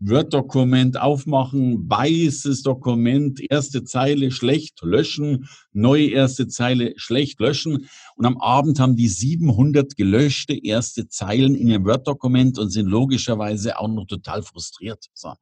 Word-Dokument 0.00 1.00
aufmachen, 1.00 1.88
weißes 1.88 2.62
Dokument, 2.62 3.40
erste 3.48 3.84
Zeile 3.84 4.32
schlecht 4.32 4.80
löschen, 4.82 5.48
neue 5.72 6.08
erste 6.08 6.48
Zeile 6.48 6.94
schlecht 6.96 7.38
löschen. 7.38 7.86
Und 8.16 8.26
am 8.26 8.36
Abend 8.38 8.80
haben 8.80 8.96
die 8.96 9.06
700 9.06 9.96
gelöschte 9.96 10.54
erste 10.54 11.06
Zeilen 11.06 11.54
in 11.54 11.68
ihrem 11.68 11.84
Word-Dokument 11.84 12.58
und 12.58 12.70
sind 12.70 12.86
logischerweise 12.86 13.78
auch 13.78 13.86
noch 13.86 14.06
total 14.06 14.42
frustriert. 14.42 15.06
So. 15.14 15.34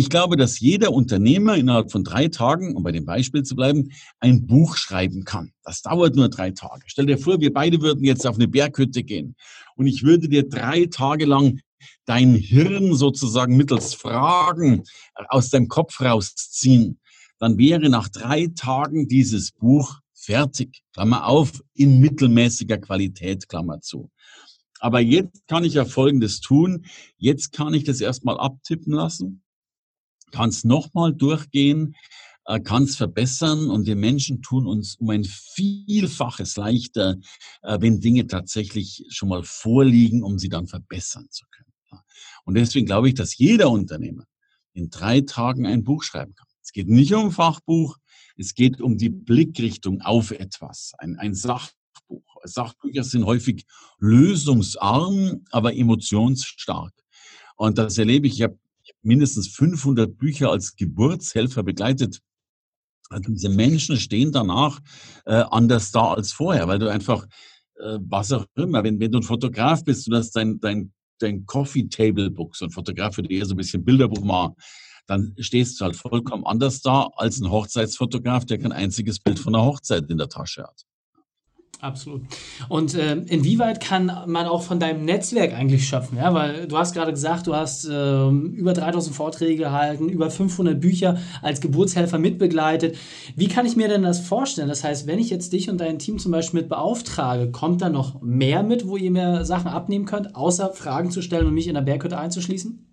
Ich 0.00 0.10
glaube, 0.10 0.36
dass 0.36 0.60
jeder 0.60 0.92
Unternehmer 0.92 1.56
innerhalb 1.56 1.90
von 1.90 2.04
drei 2.04 2.28
Tagen, 2.28 2.76
um 2.76 2.84
bei 2.84 2.92
dem 2.92 3.04
Beispiel 3.04 3.42
zu 3.42 3.56
bleiben, 3.56 3.90
ein 4.20 4.46
Buch 4.46 4.76
schreiben 4.76 5.24
kann. 5.24 5.50
Das 5.64 5.82
dauert 5.82 6.14
nur 6.14 6.28
drei 6.28 6.52
Tage. 6.52 6.84
Stell 6.86 7.06
dir 7.06 7.18
vor, 7.18 7.40
wir 7.40 7.52
beide 7.52 7.80
würden 7.80 8.04
jetzt 8.04 8.24
auf 8.24 8.36
eine 8.36 8.46
Berghütte 8.46 9.02
gehen 9.02 9.34
und 9.74 9.88
ich 9.88 10.04
würde 10.04 10.28
dir 10.28 10.48
drei 10.48 10.86
Tage 10.86 11.24
lang 11.24 11.58
dein 12.04 12.36
Hirn 12.36 12.94
sozusagen 12.94 13.56
mittels 13.56 13.94
Fragen 13.94 14.84
aus 15.30 15.50
deinem 15.50 15.66
Kopf 15.66 16.00
rausziehen. 16.00 17.00
Dann 17.40 17.58
wäre 17.58 17.88
nach 17.88 18.08
drei 18.08 18.52
Tagen 18.54 19.08
dieses 19.08 19.50
Buch 19.50 19.98
fertig. 20.14 20.84
Klammer 20.92 21.26
auf, 21.26 21.60
in 21.74 21.98
mittelmäßiger 21.98 22.78
Qualität, 22.78 23.48
Klammer 23.48 23.80
zu. 23.80 24.12
Aber 24.78 25.00
jetzt 25.00 25.48
kann 25.48 25.64
ich 25.64 25.74
ja 25.74 25.84
Folgendes 25.84 26.40
tun. 26.40 26.86
Jetzt 27.16 27.52
kann 27.52 27.74
ich 27.74 27.82
das 27.82 28.00
erstmal 28.00 28.38
abtippen 28.38 28.92
lassen 28.92 29.42
kann 30.30 30.50
es 30.50 30.64
nochmal 30.64 31.14
durchgehen, 31.14 31.94
äh, 32.44 32.60
kann 32.60 32.84
es 32.84 32.96
verbessern 32.96 33.70
und 33.70 33.86
wir 33.86 33.96
Menschen 33.96 34.42
tun 34.42 34.66
uns 34.66 34.96
um 34.96 35.10
ein 35.10 35.24
Vielfaches 35.24 36.56
leichter, 36.56 37.16
äh, 37.62 37.78
wenn 37.80 38.00
Dinge 38.00 38.26
tatsächlich 38.26 39.04
schon 39.10 39.28
mal 39.28 39.42
vorliegen, 39.42 40.22
um 40.22 40.38
sie 40.38 40.48
dann 40.48 40.66
verbessern 40.66 41.28
zu 41.30 41.44
können. 41.50 41.68
Und 42.44 42.54
deswegen 42.54 42.86
glaube 42.86 43.08
ich, 43.08 43.14
dass 43.14 43.36
jeder 43.36 43.70
Unternehmer 43.70 44.24
in 44.72 44.88
drei 44.88 45.20
Tagen 45.20 45.66
ein 45.66 45.84
Buch 45.84 46.02
schreiben 46.02 46.34
kann. 46.34 46.46
Es 46.62 46.72
geht 46.72 46.88
nicht 46.88 47.12
um 47.12 47.30
Fachbuch, 47.30 47.98
es 48.38 48.54
geht 48.54 48.80
um 48.80 48.96
die 48.96 49.10
Blickrichtung 49.10 50.00
auf 50.00 50.30
etwas, 50.30 50.92
ein, 50.98 51.16
ein 51.16 51.34
Sachbuch. 51.34 52.22
Sachbücher 52.44 53.04
sind 53.04 53.26
häufig 53.26 53.66
lösungsarm, 53.98 55.44
aber 55.50 55.74
emotionsstark. 55.74 56.94
Und 57.56 57.76
das 57.76 57.98
erlebe 57.98 58.28
ich. 58.28 58.34
Ich 58.34 58.42
habe 58.42 58.58
mindestens 59.08 59.48
500 59.48 60.16
Bücher 60.16 60.50
als 60.50 60.76
Geburtshelfer 60.76 61.62
begleitet. 61.64 62.20
Also 63.08 63.32
diese 63.32 63.48
Menschen 63.48 63.96
stehen 63.96 64.32
danach 64.32 64.80
äh, 65.24 65.44
anders 65.50 65.90
da 65.90 66.12
als 66.12 66.32
vorher, 66.32 66.68
weil 66.68 66.78
du 66.78 66.88
einfach, 66.88 67.24
äh, 67.76 67.98
was 68.00 68.32
auch 68.32 68.44
immer, 68.54 68.84
wenn, 68.84 69.00
wenn 69.00 69.10
du 69.10 69.18
ein 69.18 69.24
Fotograf 69.24 69.82
bist, 69.82 70.06
du 70.06 70.14
hast 70.14 70.32
dein, 70.32 70.60
dein, 70.60 70.92
dein 71.18 71.46
Coffee 71.46 71.88
Table 71.88 72.30
Book, 72.30 72.54
so 72.54 72.66
ein 72.66 72.70
Fotograf 72.70 73.16
würde 73.16 73.32
eher 73.32 73.46
so 73.46 73.54
ein 73.54 73.56
bisschen 73.56 73.82
Bilderbuch 73.82 74.22
machen, 74.22 74.54
dann 75.06 75.34
stehst 75.38 75.80
du 75.80 75.86
halt 75.86 75.96
vollkommen 75.96 76.44
anders 76.44 76.82
da 76.82 77.08
als 77.16 77.40
ein 77.40 77.50
Hochzeitsfotograf, 77.50 78.44
der 78.44 78.58
kein 78.58 78.72
einziges 78.72 79.18
Bild 79.18 79.38
von 79.38 79.54
einer 79.54 79.64
Hochzeit 79.64 80.10
in 80.10 80.18
der 80.18 80.28
Tasche 80.28 80.64
hat. 80.64 80.84
Absolut. 81.80 82.22
Und 82.68 82.94
äh, 82.94 83.14
inwieweit 83.14 83.80
kann 83.80 84.10
man 84.26 84.46
auch 84.46 84.62
von 84.62 84.80
deinem 84.80 85.04
Netzwerk 85.04 85.54
eigentlich 85.54 85.86
schöpfen? 85.86 86.18
Ja, 86.18 86.34
weil 86.34 86.66
du 86.66 86.76
hast 86.76 86.92
gerade 86.92 87.12
gesagt, 87.12 87.46
du 87.46 87.54
hast 87.54 87.84
äh, 87.84 88.28
über 88.28 88.72
3000 88.72 89.14
Vorträge 89.14 89.56
gehalten, 89.56 90.08
über 90.08 90.28
500 90.28 90.80
Bücher 90.80 91.18
als 91.40 91.60
Geburtshelfer 91.60 92.18
mitbegleitet. 92.18 92.96
Wie 93.36 93.46
kann 93.46 93.64
ich 93.64 93.76
mir 93.76 93.86
denn 93.86 94.02
das 94.02 94.18
vorstellen? 94.18 94.68
Das 94.68 94.82
heißt, 94.82 95.06
wenn 95.06 95.20
ich 95.20 95.30
jetzt 95.30 95.52
dich 95.52 95.70
und 95.70 95.78
dein 95.80 96.00
Team 96.00 96.18
zum 96.18 96.32
Beispiel 96.32 96.62
mit 96.62 96.68
beauftrage, 96.68 97.52
kommt 97.52 97.80
da 97.80 97.88
noch 97.88 98.20
mehr 98.22 98.64
mit, 98.64 98.88
wo 98.88 98.96
ihr 98.96 99.12
mir 99.12 99.44
Sachen 99.44 99.68
abnehmen 99.68 100.04
könnt, 100.04 100.34
außer 100.34 100.72
Fragen 100.72 101.12
zu 101.12 101.22
stellen 101.22 101.46
und 101.46 101.54
mich 101.54 101.68
in 101.68 101.74
der 101.74 101.82
Berghütte 101.82 102.18
einzuschließen? 102.18 102.87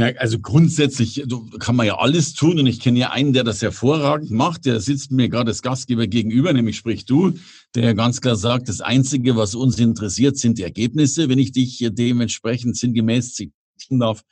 Ja, 0.00 0.06
also 0.16 0.38
grundsätzlich 0.38 1.26
kann 1.58 1.76
man 1.76 1.86
ja 1.86 1.98
alles 1.98 2.32
tun 2.32 2.58
und 2.58 2.66
ich 2.66 2.80
kenne 2.80 2.98
ja 2.98 3.10
einen, 3.10 3.34
der 3.34 3.44
das 3.44 3.60
hervorragend 3.60 4.30
macht. 4.30 4.64
Der 4.64 4.80
sitzt 4.80 5.10
mir 5.10 5.28
gerade 5.28 5.50
als 5.50 5.60
Gastgeber 5.60 6.06
gegenüber, 6.06 6.54
nämlich 6.54 6.78
sprich 6.78 7.04
du, 7.04 7.34
der 7.74 7.94
ganz 7.94 8.22
klar 8.22 8.36
sagt, 8.36 8.70
das 8.70 8.80
Einzige, 8.80 9.36
was 9.36 9.54
uns 9.54 9.78
interessiert, 9.78 10.38
sind 10.38 10.56
die 10.56 10.62
Ergebnisse. 10.62 11.28
Wenn 11.28 11.38
ich 11.38 11.52
dich 11.52 11.86
dementsprechend 11.92 12.78
sinngemäß 12.78 13.34
zitieren 13.34 14.00
darf. 14.00 14.22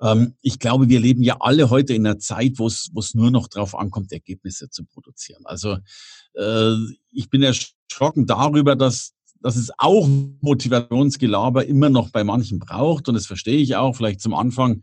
Ähm, 0.00 0.34
ich 0.40 0.58
glaube, 0.58 0.88
wir 0.88 0.98
leben 0.98 1.22
ja 1.22 1.36
alle 1.38 1.70
heute 1.70 1.94
in 1.94 2.04
einer 2.04 2.18
Zeit, 2.18 2.54
wo 2.56 2.66
es, 2.66 2.90
wo 2.92 2.98
es 2.98 3.14
nur 3.14 3.30
noch 3.30 3.46
darauf 3.46 3.76
ankommt, 3.76 4.10
Ergebnisse 4.10 4.68
zu 4.68 4.84
produzieren. 4.84 5.42
Also 5.44 5.78
äh, 6.34 6.74
ich 7.12 7.30
bin 7.30 7.44
erschrocken 7.44 8.26
darüber, 8.26 8.74
dass 8.74 9.12
dass 9.44 9.56
es 9.56 9.70
auch 9.76 10.08
Motivationsgelaber 10.40 11.66
immer 11.66 11.90
noch 11.90 12.08
bei 12.08 12.24
manchen 12.24 12.58
braucht. 12.58 13.08
Und 13.08 13.14
das 13.14 13.26
verstehe 13.26 13.58
ich 13.58 13.76
auch, 13.76 13.94
vielleicht 13.94 14.22
zum 14.22 14.32
Anfang. 14.32 14.80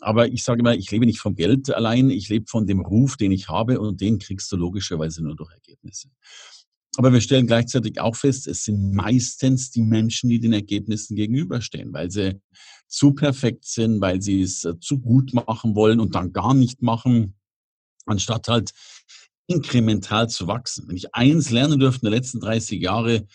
Aber 0.00 0.26
ich 0.26 0.42
sage 0.42 0.58
immer, 0.58 0.74
ich 0.74 0.90
lebe 0.90 1.06
nicht 1.06 1.20
vom 1.20 1.36
Geld 1.36 1.72
allein, 1.72 2.10
ich 2.10 2.28
lebe 2.28 2.46
von 2.48 2.66
dem 2.66 2.80
Ruf, 2.80 3.16
den 3.16 3.30
ich 3.30 3.48
habe 3.48 3.78
und 3.78 4.00
den 4.00 4.18
kriegst 4.18 4.50
du 4.50 4.56
logischerweise 4.56 5.22
nur 5.22 5.36
durch 5.36 5.52
Ergebnisse. 5.52 6.08
Aber 6.96 7.12
wir 7.12 7.20
stellen 7.20 7.46
gleichzeitig 7.46 8.00
auch 8.00 8.16
fest, 8.16 8.48
es 8.48 8.64
sind 8.64 8.94
meistens 8.94 9.70
die 9.70 9.82
Menschen, 9.82 10.28
die 10.28 10.40
den 10.40 10.54
Ergebnissen 10.54 11.14
gegenüberstehen, 11.14 11.92
weil 11.92 12.10
sie 12.10 12.40
zu 12.88 13.12
perfekt 13.12 13.64
sind, 13.64 14.00
weil 14.00 14.20
sie 14.20 14.42
es 14.42 14.64
äh, 14.64 14.76
zu 14.80 14.98
gut 14.98 15.32
machen 15.34 15.76
wollen 15.76 16.00
und 16.00 16.16
dann 16.16 16.32
gar 16.32 16.52
nicht 16.52 16.82
machen, 16.82 17.36
anstatt 18.06 18.48
halt 18.48 18.72
inkremental 19.46 20.28
zu 20.28 20.48
wachsen. 20.48 20.88
Wenn 20.88 20.96
ich 20.96 21.14
eins 21.14 21.50
lernen 21.50 21.78
dürfte 21.78 22.04
in 22.04 22.10
den 22.10 22.18
letzten 22.18 22.40
30 22.40 22.80
Jahren, 22.82 23.28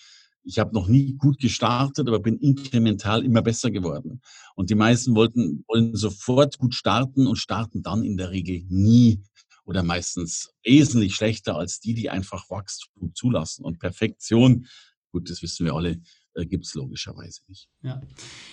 ich 0.44 0.60
habe 0.60 0.74
noch 0.74 0.88
nie 0.88 1.14
gut 1.14 1.40
gestartet, 1.40 2.08
aber 2.08 2.20
bin 2.20 2.38
inkremental 2.38 3.24
immer 3.24 3.42
besser 3.42 3.72
geworden. 3.72 4.22
Und 4.56 4.70
die 4.70 4.76
meisten 4.76 5.16
wollten, 5.16 5.64
wollen 5.68 5.96
sofort 5.96 6.58
gut 6.58 6.74
starten 6.74 7.28
und 7.28 7.38
starten 7.38 7.82
dann 7.84 8.04
in 8.04 8.18
der 8.18 8.32
Regel 8.32 8.64
nie 8.70 9.22
oder 9.66 9.84
meistens 9.84 10.52
wesentlich 10.64 11.16
schlechter 11.16 11.56
als 11.56 11.80
die, 11.80 11.94
die 11.94 12.10
einfach 12.10 12.50
Wachstum 12.50 13.14
zulassen. 13.14 13.64
Und 13.64 13.80
Perfektion, 13.80 14.66
gut, 15.12 15.30
das 15.30 15.42
wissen 15.42 15.66
wir 15.66 15.76
alle, 15.76 16.02
äh, 16.36 16.46
gibt 16.46 16.66
es 16.66 16.74
logischerweise 16.76 17.42
nicht. 17.48 17.68
Ja, 17.82 18.02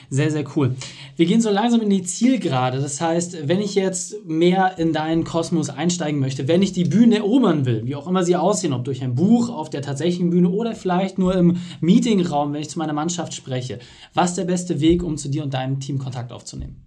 sehr, 0.08 0.30
sehr 0.30 0.44
cool. 0.56 0.74
Wir 1.16 1.26
gehen 1.26 1.40
so 1.40 1.50
langsam 1.50 1.80
in 1.80 1.90
die 1.90 2.02
Zielgerade. 2.02 2.80
Das 2.80 3.00
heißt, 3.00 3.48
wenn 3.48 3.60
ich 3.60 3.74
jetzt 3.74 4.24
mehr 4.24 4.78
in 4.78 4.92
deinen 4.92 5.24
Kosmos 5.24 5.68
einsteigen 5.68 6.20
möchte, 6.20 6.48
wenn 6.48 6.62
ich 6.62 6.72
die 6.72 6.84
Bühne 6.84 7.16
erobern 7.16 7.66
will, 7.66 7.84
wie 7.84 7.96
auch 7.96 8.06
immer 8.06 8.24
sie 8.24 8.36
aussehen, 8.36 8.72
ob 8.72 8.84
durch 8.84 9.02
ein 9.02 9.14
Buch 9.14 9.48
auf 9.48 9.70
der 9.70 9.82
tatsächlichen 9.82 10.30
Bühne 10.30 10.48
oder 10.48 10.74
vielleicht 10.74 11.18
nur 11.18 11.34
im 11.34 11.58
Meetingraum, 11.80 12.52
wenn 12.52 12.62
ich 12.62 12.70
zu 12.70 12.78
meiner 12.78 12.92
Mannschaft 12.92 13.34
spreche, 13.34 13.78
was 14.14 14.30
ist 14.30 14.38
der 14.38 14.44
beste 14.44 14.80
Weg, 14.80 15.02
um 15.02 15.16
zu 15.16 15.28
dir 15.28 15.42
und 15.42 15.54
deinem 15.54 15.80
Team 15.80 15.98
Kontakt 15.98 16.32
aufzunehmen? 16.32 16.82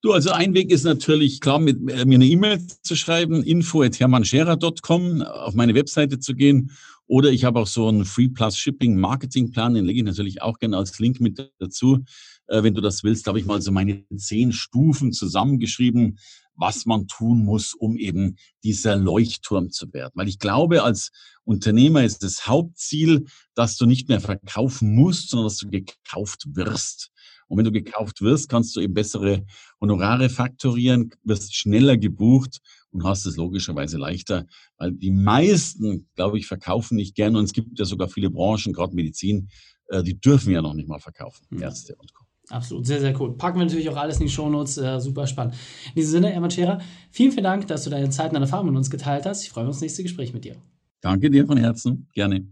Du, 0.00 0.12
also 0.12 0.30
ein 0.30 0.54
Weg 0.54 0.70
ist 0.70 0.84
natürlich 0.84 1.40
klar, 1.40 1.58
mit 1.58 1.76
äh, 1.90 2.04
mir 2.04 2.14
eine 2.14 2.26
E-Mail 2.26 2.64
zu 2.82 2.94
schreiben, 2.94 3.42
info.hermannscherer.com, 3.42 5.22
auf 5.22 5.54
meine 5.54 5.74
Webseite 5.74 6.20
zu 6.20 6.34
gehen 6.34 6.70
oder 7.08 7.30
ich 7.30 7.44
habe 7.44 7.58
auch 7.58 7.66
so 7.66 7.88
einen 7.88 8.04
Free 8.04 8.28
Plus 8.28 8.56
Shipping 8.56 8.96
Marketing 8.96 9.50
Plan, 9.50 9.74
den 9.74 9.86
lege 9.86 10.00
ich 10.00 10.04
natürlich 10.04 10.42
auch 10.42 10.58
gerne 10.58 10.76
als 10.76 10.98
Link 10.98 11.20
mit 11.20 11.50
dazu. 11.58 12.04
Äh, 12.46 12.62
wenn 12.62 12.74
du 12.74 12.80
das 12.80 13.02
willst, 13.02 13.26
habe 13.26 13.40
ich 13.40 13.46
mal 13.46 13.60
so 13.62 13.72
meine 13.72 14.04
zehn 14.16 14.52
Stufen 14.52 15.12
zusammengeschrieben, 15.12 16.18
was 16.54 16.86
man 16.86 17.06
tun 17.06 17.44
muss, 17.44 17.72
um 17.72 17.96
eben 17.96 18.36
dieser 18.62 18.96
Leuchtturm 18.96 19.70
zu 19.70 19.92
werden. 19.92 20.12
Weil 20.14 20.28
ich 20.28 20.38
glaube, 20.38 20.82
als 20.82 21.10
Unternehmer 21.44 22.04
ist 22.04 22.22
das 22.22 22.46
Hauptziel, 22.46 23.24
dass 23.54 23.76
du 23.76 23.86
nicht 23.86 24.08
mehr 24.08 24.20
verkaufen 24.20 24.94
musst, 24.94 25.30
sondern 25.30 25.46
dass 25.46 25.58
du 25.58 25.70
gekauft 25.70 26.44
wirst. 26.52 27.10
Und 27.46 27.56
wenn 27.56 27.64
du 27.64 27.72
gekauft 27.72 28.20
wirst, 28.20 28.50
kannst 28.50 28.76
du 28.76 28.80
eben 28.80 28.92
bessere 28.92 29.46
Honorare 29.80 30.28
faktorieren, 30.28 31.10
wirst 31.24 31.54
schneller 31.56 31.96
gebucht 31.96 32.58
und 32.90 33.04
hast 33.04 33.26
es 33.26 33.36
logischerweise 33.36 33.98
leichter, 33.98 34.46
weil 34.78 34.92
die 34.92 35.10
meisten, 35.10 36.08
glaube 36.14 36.38
ich, 36.38 36.46
verkaufen 36.46 36.96
nicht 36.96 37.14
gern 37.14 37.36
und 37.36 37.44
es 37.44 37.52
gibt 37.52 37.78
ja 37.78 37.84
sogar 37.84 38.08
viele 38.08 38.30
Branchen, 38.30 38.72
gerade 38.72 38.94
Medizin, 38.94 39.48
äh, 39.88 40.02
die 40.02 40.18
dürfen 40.18 40.52
ja 40.52 40.62
noch 40.62 40.74
nicht 40.74 40.88
mal 40.88 41.00
verkaufen, 41.00 41.46
mhm. 41.50 41.62
Ärzte 41.62 41.94
und 41.96 42.12
Co. 42.14 42.24
Absolut, 42.50 42.86
sehr, 42.86 43.00
sehr 43.00 43.18
cool. 43.20 43.36
Packen 43.36 43.58
wir 43.58 43.66
natürlich 43.66 43.90
auch 43.90 43.96
alles 43.96 44.18
in 44.20 44.26
die 44.26 44.32
Shownotes, 44.32 44.78
äh, 44.78 45.00
super 45.00 45.26
spannend. 45.26 45.54
In 45.88 45.96
diesem 45.96 46.12
Sinne, 46.12 46.30
Hermann 46.30 46.50
Scherer, 46.50 46.80
vielen, 47.10 47.30
vielen 47.30 47.44
Dank, 47.44 47.66
dass 47.66 47.84
du 47.84 47.90
deine 47.90 48.08
Zeit 48.08 48.28
und 48.28 48.34
deine 48.34 48.46
Erfahrungen 48.46 48.70
mit 48.70 48.78
uns 48.78 48.90
geteilt 48.90 49.26
hast. 49.26 49.42
Ich 49.42 49.50
freue 49.50 49.64
mich 49.64 49.70
auf 49.70 49.76
das 49.76 49.82
nächste 49.82 50.02
Gespräch 50.02 50.32
mit 50.32 50.44
dir. 50.44 50.56
Danke 51.02 51.30
dir 51.30 51.46
von 51.46 51.58
Herzen, 51.58 52.08
gerne. 52.14 52.46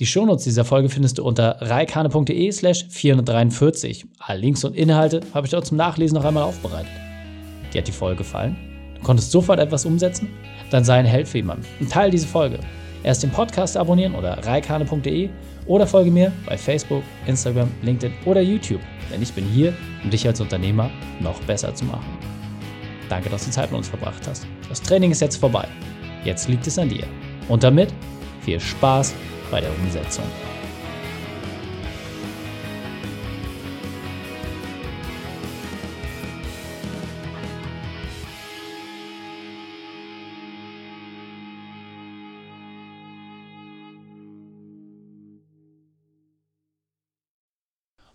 Die 0.00 0.06
Shownotes 0.06 0.44
dieser 0.44 0.64
Folge 0.64 0.88
findest 0.88 1.18
du 1.18 1.24
unter 1.24 1.58
reikane.de 1.60 2.50
slash 2.50 2.86
443. 2.88 4.06
Alle 4.18 4.40
Links 4.40 4.64
und 4.64 4.74
Inhalte 4.74 5.20
habe 5.34 5.46
ich 5.46 5.50
dort 5.50 5.66
zum 5.66 5.76
Nachlesen 5.76 6.16
noch 6.16 6.24
einmal 6.24 6.42
aufbereitet. 6.42 6.90
Dir 7.72 7.82
hat 7.82 7.88
die 7.88 7.92
Folge 7.92 8.18
gefallen? 8.18 8.69
Du 9.00 9.06
konntest 9.06 9.32
sofort 9.32 9.58
etwas 9.58 9.84
umsetzen? 9.86 10.28
Dann 10.70 10.84
sei 10.84 10.98
ein 10.98 11.06
Held 11.06 11.26
für 11.26 11.38
jemanden 11.38 11.64
und 11.80 11.90
teile 11.90 12.10
diese 12.10 12.26
Folge. 12.26 12.60
Erst 13.02 13.22
den 13.22 13.30
Podcast 13.30 13.76
abonnieren 13.76 14.14
oder 14.14 14.46
reikane.de 14.46 15.30
oder 15.66 15.86
folge 15.86 16.10
mir 16.10 16.32
bei 16.46 16.58
Facebook, 16.58 17.02
Instagram, 17.26 17.70
LinkedIn 17.82 18.12
oder 18.26 18.40
YouTube, 18.40 18.80
denn 19.10 19.22
ich 19.22 19.32
bin 19.32 19.44
hier, 19.44 19.72
um 20.04 20.10
dich 20.10 20.26
als 20.26 20.40
Unternehmer 20.40 20.90
noch 21.20 21.40
besser 21.42 21.74
zu 21.74 21.84
machen. 21.86 22.18
Danke, 23.08 23.30
dass 23.30 23.44
du 23.44 23.50
Zeit 23.50 23.70
mit 23.70 23.78
uns 23.78 23.88
verbracht 23.88 24.26
hast. 24.28 24.46
Das 24.68 24.82
Training 24.82 25.10
ist 25.10 25.20
jetzt 25.20 25.36
vorbei. 25.36 25.66
Jetzt 26.24 26.48
liegt 26.48 26.66
es 26.66 26.78
an 26.78 26.88
dir. 26.88 27.04
Und 27.48 27.62
damit 27.62 27.92
viel 28.42 28.60
Spaß 28.60 29.14
bei 29.50 29.60
der 29.60 29.70
Umsetzung. 29.82 30.24